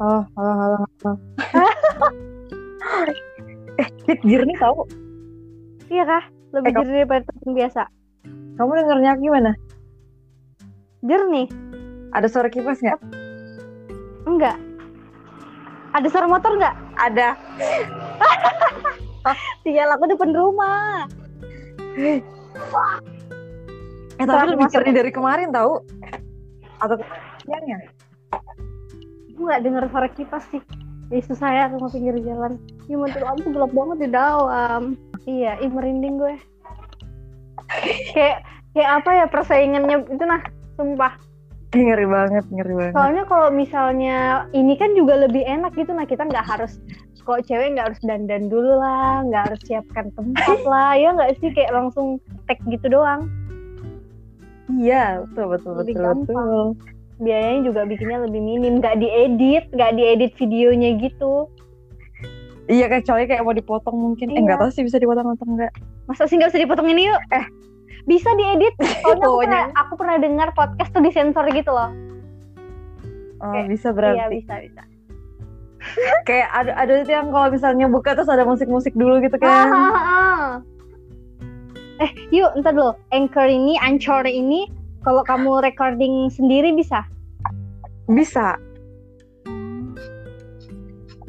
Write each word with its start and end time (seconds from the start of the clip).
halo 0.00 0.24
halo 0.32 0.52
halo 0.54 0.76
halo 0.80 1.12
eh 3.78 4.18
jernih 4.22 4.56
tahu 4.56 4.88
Iya 5.90 6.06
kah? 6.06 6.22
Lebih 6.50 6.70
Eh, 6.70 6.76
jernih 6.76 6.96
daripada 7.02 7.22
tepung 7.26 7.52
biasa. 7.52 7.82
kamu 8.54 8.70
dengernya 8.76 9.12
gimana 9.18 9.52
Jernih? 11.00 11.48
ada 12.10 12.26
suara 12.26 12.46
kipas 12.46 12.78
nggak 12.78 13.00
Enggak. 14.22 14.56
Ada 15.90 16.06
suara 16.06 16.26
motor 16.26 16.54
nggak? 16.54 16.74
ada 16.96 17.28
Tinggal 19.64 19.88
aku 19.90 20.04
depan 20.06 20.30
rumah. 20.30 21.04
eh 21.98 22.22
tapi 24.18 24.46
lebih 24.48 24.68
jernih 24.68 24.94
dari 24.94 25.10
kemarin 25.10 25.50
tahu 25.50 25.80
atau 26.78 26.96
siangnya 27.42 27.76
Aku 29.40 29.48
nggak 29.48 29.64
dengar 29.64 29.84
suara 29.88 30.08
kipas 30.12 30.44
sih. 30.52 30.60
Ih, 31.08 31.24
susah 31.24 31.48
ya 31.48 31.62
aku 31.72 31.80
mau 31.80 31.88
pinggir 31.88 32.12
jalan. 32.20 32.60
Ini 32.84 33.00
mati 33.00 33.24
lampu 33.24 33.48
gelap 33.48 33.72
banget 33.72 33.96
di 34.04 34.08
dalam. 34.12 35.00
Iya, 35.24 35.56
ih 35.64 35.72
merinding 35.72 36.20
gue. 36.20 36.36
kayak 38.12 38.44
kayak 38.76 38.90
apa 39.00 39.10
ya 39.16 39.24
persaingannya 39.32 39.96
itu 40.12 40.24
nah, 40.28 40.44
sumpah. 40.76 41.16
Ngeri 41.72 42.04
banget 42.04 42.44
ngeri 42.52 42.74
banget 42.76 42.92
Soalnya 42.92 43.24
kalau 43.24 43.48
misalnya 43.48 44.18
ini 44.52 44.76
kan 44.76 44.92
juga 44.92 45.24
lebih 45.24 45.40
enak 45.40 45.72
gitu 45.72 45.94
nah 45.96 46.04
kita 46.04 46.28
nggak 46.28 46.44
harus 46.44 46.76
kok 47.22 47.46
cewek 47.48 47.72
nggak 47.72 47.94
harus 47.94 48.00
dandan 48.04 48.52
dulu 48.52 48.76
lah, 48.76 49.24
nggak 49.24 49.42
harus 49.48 49.60
siapkan 49.64 50.12
tempat 50.12 50.60
lah, 50.72 51.00
ya 51.00 51.16
nggak 51.16 51.32
sih 51.40 51.48
kayak 51.56 51.72
langsung 51.72 52.20
tag 52.44 52.60
gitu 52.68 52.92
doang. 52.92 53.24
iya 54.76 55.24
betul 55.24 55.48
betul 55.48 55.72
Lebih 55.80 55.94
betul 55.96 56.04
gampang. 56.04 56.28
betul 56.28 56.66
Biayanya 57.20 57.60
juga 57.62 57.84
bikinnya 57.84 58.24
lebih 58.24 58.40
minim, 58.40 58.80
nggak 58.80 58.96
diedit, 58.96 59.64
nggak 59.70 59.92
diedit 59.94 60.32
videonya 60.34 60.96
gitu. 60.98 61.46
iya 62.64 62.86
kecuali 62.86 63.26
kayak 63.26 63.42
mau 63.42 63.50
dipotong 63.50 63.92
mungkin 63.92 64.30
eh 64.30 64.38
Iya. 64.38 64.40
nggak 64.40 64.58
tahu 64.58 64.70
sih 64.70 64.86
bisa 64.86 64.96
dipotong 64.96 65.26
atau 65.28 65.42
enggak 65.44 65.74
Masa 66.06 66.24
sih 66.24 66.38
nggak 66.38 66.48
usah 66.48 66.60
dipotong 66.60 66.86
ini 66.88 67.06
yuk? 67.06 67.18
Eh. 67.30 67.44
bisa 68.02 68.30
diedit. 68.32 68.74
Soalnya 69.02 69.18
aku 69.20 69.36
pernah, 69.36 69.62
aku 69.76 69.92
pernah 69.96 70.16
dengar 70.16 70.48
podcast 70.52 70.90
tuh 70.90 71.00
disensor 71.00 71.44
gitu 71.48 71.68
loh. 71.68 71.90
oh, 73.38 73.52
Kayak- 73.52 73.68
bisa 73.68 73.88
Iya 73.88 73.94
berarti 73.94 74.34
bisa 74.36 74.54
bisa. 74.62 74.82
kayak 76.24 76.48
ada 76.50 76.72
ada 76.74 76.92
itu 76.96 77.10
yang 77.10 77.28
kalau 77.28 77.48
misalnya 77.48 77.86
buka 77.86 78.12
terus 78.12 78.28
ada 78.28 78.44
musik-musik 78.44 78.92
dulu 78.92 79.18
gitu 79.18 79.34
Ah, 79.36 79.42
kan 79.42 79.66
ah, 79.66 79.90
ah. 79.90 80.48
Eh, 81.98 82.10
yuk, 82.30 82.54
ntar 82.56 82.70
dulu. 82.70 82.96
Anchor 83.10 83.44
ini, 83.44 83.76
Anchor 83.76 84.24
ini, 84.24 84.64
kalau 85.00 85.22
kamu 85.22 85.60
recording 85.60 86.28
sendiri 86.28 86.72
bisa? 86.72 87.04
bisa 88.06 88.58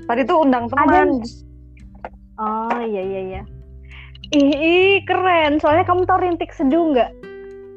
tadi 0.04 0.26
tuh 0.26 0.42
undang 0.42 0.66
teman 0.68 1.22
Oh, 2.36 2.74
iya, 2.82 3.06
iya, 3.06 3.22
iya. 3.22 3.42
Ih, 4.34 5.06
keren. 5.06 5.62
Soalnya 5.62 5.86
kamu 5.86 6.10
tau 6.10 6.18
rintik 6.18 6.50
seduh 6.52 6.90
nggak? 6.90 7.12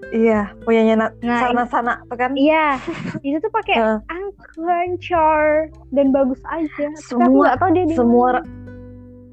iya 0.09 0.57
punyanya 0.63 0.95
na- 0.97 1.15
Nah, 1.21 1.41
sana-sana 1.43 2.01
tuh 2.07 2.17
kan 2.17 2.33
Iya, 2.33 2.81
itu 3.21 3.37
tuh 3.39 3.51
pakai 3.51 3.77
Anchor, 4.57 5.69
dan 5.91 6.17
bagus 6.17 6.41
aja. 6.47 6.65
Tapi 6.71 7.21
aku 7.21 7.29
Semua- 7.45 7.59
tahu 7.59 7.71
dia 7.75 7.85
di 7.85 7.93
semua 7.93 8.41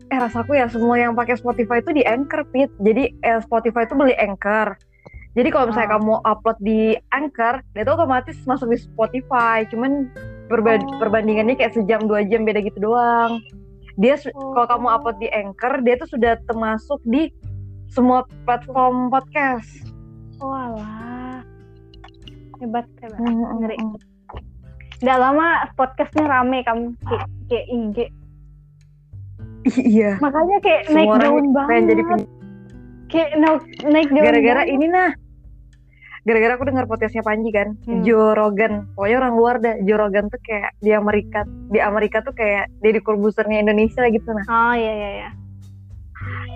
eh 0.09 0.19
rasaku 0.19 0.51
ya 0.51 0.67
semua 0.67 0.99
yang 0.99 1.15
pakai 1.15 1.39
Spotify 1.39 1.79
itu 1.79 1.91
di 1.93 2.03
Anchor 2.03 2.43
Pit 2.51 2.67
jadi 2.77 3.07
eh, 3.15 3.39
Spotify 3.39 3.87
itu 3.87 3.95
beli 3.95 4.11
Anchor 4.19 4.75
jadi 5.31 5.47
kalau 5.47 5.65
misalnya 5.67 5.89
Ah. 5.89 5.95
kamu 5.95 6.13
upload 6.23 6.57
di 6.59 6.79
Anchor 7.09 7.55
dia 7.67 7.83
tuh 7.83 7.95
otomatis 7.95 8.37
masuk 8.43 8.67
di 8.67 8.77
Spotify 8.77 9.63
cuman 9.65 10.11
perba- 10.45 10.77
Oh. 10.77 10.99
perbandingannya 10.99 11.56
kayak 11.56 11.73
sejam 11.73 12.03
dua 12.03 12.23
jam 12.23 12.41
beda 12.41 12.59
gitu 12.59 12.79
doang 12.81 13.39
dia 13.95 14.16
Oh. 14.29 14.51
kalau 14.53 14.67
kamu 14.69 14.88
upload 14.89 15.17
di 15.17 15.28
Anchor 15.28 15.79
dia 15.79 15.95
tuh 15.95 16.09
sudah 16.09 16.35
termasuk 16.44 17.00
di 17.03 17.31
semua 17.88 18.23
platform 18.44 19.07
podcast 19.07 19.88
Oh, 20.38 20.50
alah. 20.50 21.45
Hebat, 22.57 22.89
hebat. 22.97 23.13
Hmm, 23.16 23.61
Ngeri. 23.61 23.77
Nggak 24.97 25.17
lama 25.17 25.47
podcastnya 25.72 26.25
rame 26.25 26.61
kamu 26.61 26.97
kayak, 27.00 27.25
kayak 27.45 27.66
IG. 27.69 27.97
iya 29.77 30.17
Makanya 30.17 30.57
kayak 30.59 30.81
Semua 30.88 31.13
naik 31.13 31.22
daun 31.22 31.38
pengen 31.38 31.53
banget. 31.53 31.85
jadi 31.88 32.03
kayak 33.11 33.29
naik, 33.38 33.61
naik 33.83 34.07
gara-gara 34.09 34.63
ini 34.66 34.88
nah 34.88 35.11
gara-gara 36.22 36.53
aku 36.53 36.69
dengar 36.69 36.85
podcastnya 36.85 37.25
Panji 37.25 37.49
kan 37.49 37.73
Hmm. 37.83 38.05
Joe 38.05 38.38
Rogan 38.38 38.85
pokoknya 38.94 39.17
orang 39.25 39.33
luar 39.35 39.55
dah 39.57 39.75
Joe 39.81 39.97
Rogan 39.97 40.29
tuh 40.29 40.38
kayak 40.45 40.72
di 40.79 40.94
Amerika 40.94 41.41
di 41.67 41.79
Amerika 41.81 42.21
tuh 42.21 42.31
kayak 42.31 42.69
Deddy 42.79 43.01
Corbuzernya 43.01 43.57
Indonesia 43.59 44.05
gitu 44.05 44.29
nah 44.29 44.45
Oh 44.45 44.73
iya 44.73 44.94
iya 44.94 45.09
iya. 45.17 45.29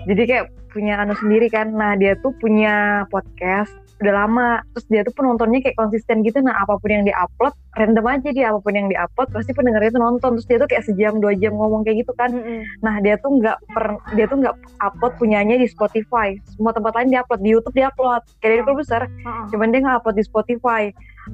jadi 0.06 0.22
kayak 0.24 0.44
punya 0.76 1.00
anu 1.00 1.16
sendiri 1.16 1.48
kan 1.48 1.72
nah 1.72 1.96
dia 1.96 2.12
tuh 2.20 2.36
punya 2.36 3.08
podcast 3.08 3.72
udah 3.96 4.12
lama 4.12 4.60
terus 4.76 4.86
dia 4.92 5.00
tuh 5.08 5.16
penontonnya 5.16 5.64
kayak 5.64 5.80
konsisten 5.80 6.20
gitu 6.20 6.44
nah 6.44 6.52
apa 6.60 6.76
pun 6.76 6.92
yang 6.92 7.08
diupload 7.08 7.56
random 7.76 8.04
aja 8.08 8.28
dia 8.28 8.52
apa 8.52 8.60
pun 8.60 8.76
yang 8.76 8.88
diupload 8.92 9.28
pasti 9.32 9.56
pendengarnya 9.56 9.92
tuh 9.96 10.02
nonton 10.04 10.30
terus 10.36 10.48
dia 10.48 10.58
tuh 10.60 10.68
kayak 10.68 10.84
sejam 10.84 11.16
dua 11.16 11.32
jam 11.36 11.56
ngomong 11.56 11.84
kayak 11.84 12.04
gitu 12.04 12.12
kan. 12.16 12.32
Nah 12.80 13.00
dia 13.04 13.20
tuh 13.20 13.36
nggak 13.40 13.56
per 13.72 14.00
dia 14.16 14.24
tuh 14.28 14.40
nggak 14.40 14.54
upload 14.80 15.12
punyanya 15.20 15.56
di 15.60 15.68
Spotify. 15.68 16.36
Semua 16.56 16.72
tempat 16.72 16.96
lain 16.96 17.12
dia 17.12 17.20
upload 17.24 17.40
di 17.44 17.50
YouTube 17.52 17.76
dia 17.76 17.88
upload. 17.92 18.24
Kayak 18.40 18.64
dari 18.64 18.76
besar, 18.76 19.02
cuman 19.52 19.68
dia 19.72 19.80
nggak 19.84 19.96
upload 20.02 20.16
di 20.16 20.24
Spotify. 20.24 20.82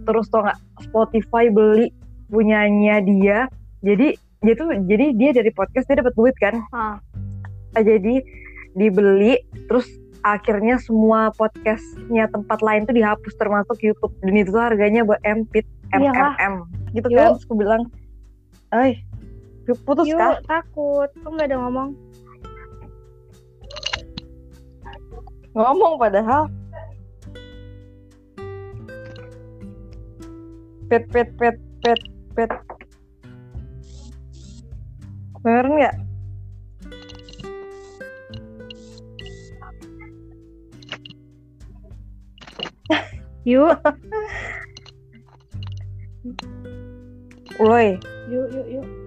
Terus 0.03 0.27
tau 0.31 0.43
nggak 0.47 0.59
Spotify 0.91 1.45
beli 1.51 1.91
punyanya 2.31 3.03
dia. 3.03 3.39
Jadi 3.83 4.19
dia 4.43 4.55
tuh 4.59 4.75
jadi 4.87 5.07
dia 5.15 5.31
dari 5.31 5.51
podcast 5.55 5.87
dia 5.87 6.03
dapat 6.03 6.15
duit 6.19 6.35
kan. 6.43 6.59
Ah. 6.75 6.99
Ah, 7.73 7.83
jadi 7.87 8.21
dibeli 8.72 9.41
terus 9.69 9.88
akhirnya 10.22 10.78
semua 10.78 11.34
podcastnya 11.34 12.31
tempat 12.31 12.62
lain 12.62 12.87
tuh 12.87 12.94
dihapus 12.94 13.34
termasuk 13.37 13.77
YouTube 13.83 14.15
dan 14.22 14.34
itu 14.38 14.50
tuh 14.55 14.62
harganya 14.62 15.03
buat 15.03 15.19
Iya 15.93 16.10
kah? 16.15 16.34
MMM 16.38 16.55
gitu 16.97 17.09
Yuk. 17.12 17.19
kan 17.19 17.27
terus 17.37 17.44
aku 17.44 17.55
bilang 17.59 17.82
eh 18.72 18.97
putus 19.84 20.09
Yuk, 20.09 20.19
kah 20.19 20.41
takut. 20.49 21.11
Kok 21.22 21.31
nggak 21.37 21.49
ada 21.53 21.56
ngomong? 21.61 21.91
ngomong 25.53 26.00
padahal 26.00 26.49
pet 30.88 31.05
pet 31.12 31.28
pet 31.37 31.56
pet 31.84 32.00
pet 32.32 32.50
denger 35.44 35.66
nggak 35.69 35.94
Yuk, 43.45 43.75
woi 47.59 47.99
yuk, 48.31 48.47
yuk, 48.55 48.67
yuk. 48.71 49.02